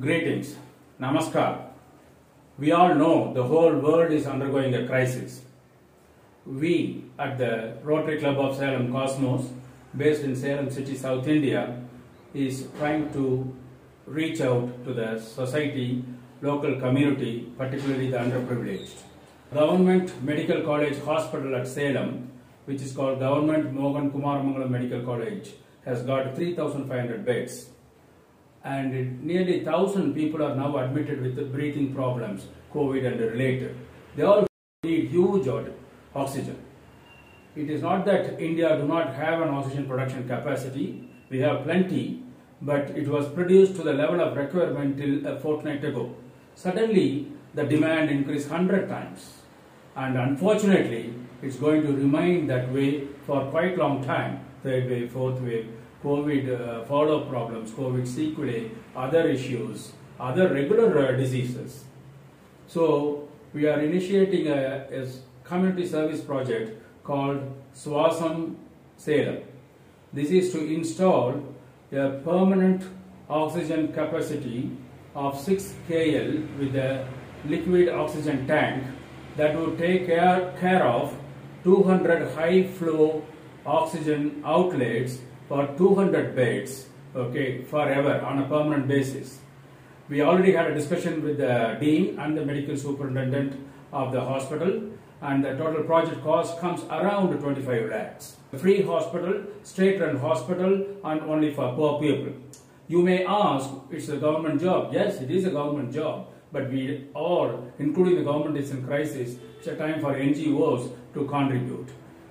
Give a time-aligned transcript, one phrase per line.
[0.00, 0.56] Greetings.
[0.98, 1.66] Namaskar.
[2.58, 5.42] We all know the whole world is undergoing a crisis.
[6.46, 9.50] We at the Rotary Club of Salem Cosmos,
[9.94, 11.78] based in Salem City, South India,
[12.32, 13.54] is trying to
[14.06, 16.02] reach out to the society,
[16.40, 18.94] local community, particularly the underprivileged.
[19.52, 22.30] Government Medical College Hospital at Salem,
[22.64, 25.50] which is called Government Mohan Kumaramangalam Medical College,
[25.84, 27.66] has got 3,500 beds
[28.64, 33.76] and nearly 1000 people are now admitted with breathing problems, COVID and related.
[34.16, 34.46] They all
[34.84, 35.48] need huge
[36.14, 36.58] oxygen.
[37.54, 42.22] It is not that India do not have an oxygen production capacity, we have plenty,
[42.60, 46.14] but it was produced to the level of requirement till a fortnight ago.
[46.54, 49.38] Suddenly, the demand increased 100 times.
[49.96, 55.40] And unfortunately, it's going to remain that way for quite long time, third wave, fourth
[55.40, 55.68] wave,
[56.02, 61.84] COVID uh, follow-up problems, COVID sequelae, other issues, other regular uh, diseases.
[62.66, 65.06] So we are initiating a, a
[65.44, 67.40] community service project called
[67.74, 68.56] Swasam
[68.96, 69.42] Salem.
[70.12, 71.42] This is to install
[71.92, 72.82] a permanent
[73.28, 74.70] oxygen capacity
[75.14, 77.06] of 6 KL with a
[77.46, 78.84] liquid oxygen tank
[79.36, 81.14] that would take care, care of
[81.64, 83.22] 200 high flow
[83.64, 89.38] oxygen outlets for 200 beds, okay, forever on a permanent basis.
[90.08, 93.58] We already had a discussion with the dean and the medical superintendent
[93.92, 98.36] of the hospital, and the total project cost comes around 25 lakhs.
[98.56, 102.32] Free hospital, state-run hospital, and only for poor people.
[102.88, 104.92] You may ask, it's a government job.
[104.92, 109.36] Yes, it is a government job, but we all, including the government, is in crisis.
[109.58, 111.88] It's a time for NGOs to contribute.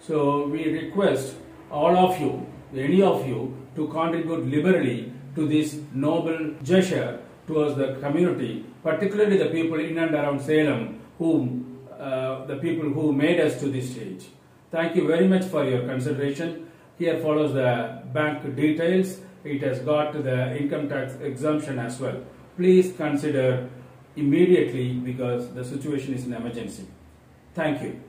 [0.00, 1.34] So we request
[1.70, 7.94] all of you any of you to contribute liberally to this noble gesture towards the
[8.00, 13.60] community, particularly the people in and around Salem, whom uh, the people who made us
[13.60, 14.26] to this stage.
[14.70, 16.70] Thank you very much for your consideration.
[16.98, 19.20] Here follows the bank details.
[19.44, 22.22] It has got the income tax exemption as well.
[22.56, 23.68] Please consider
[24.16, 26.86] immediately because the situation is an emergency.
[27.54, 28.00] Thank you.